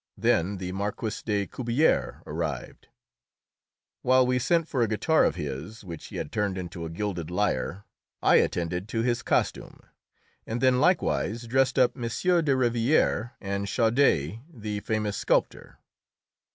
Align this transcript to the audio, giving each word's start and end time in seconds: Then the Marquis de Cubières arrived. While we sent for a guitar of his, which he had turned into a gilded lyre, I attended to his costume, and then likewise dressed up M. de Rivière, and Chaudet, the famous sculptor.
Then 0.17 0.57
the 0.57 0.71
Marquis 0.71 1.21
de 1.23 1.45
Cubières 1.45 2.23
arrived. 2.25 2.87
While 4.01 4.25
we 4.25 4.39
sent 4.39 4.67
for 4.67 4.81
a 4.81 4.87
guitar 4.87 5.25
of 5.25 5.35
his, 5.35 5.83
which 5.83 6.07
he 6.07 6.15
had 6.15 6.31
turned 6.31 6.57
into 6.57 6.85
a 6.85 6.89
gilded 6.89 7.29
lyre, 7.29 7.83
I 8.19 8.37
attended 8.37 8.87
to 8.87 9.03
his 9.03 9.21
costume, 9.21 9.79
and 10.47 10.59
then 10.59 10.79
likewise 10.81 11.45
dressed 11.45 11.77
up 11.77 11.95
M. 11.95 12.01
de 12.01 12.09
Rivière, 12.55 13.33
and 13.39 13.67
Chaudet, 13.69 14.39
the 14.51 14.79
famous 14.79 15.17
sculptor. 15.17 15.77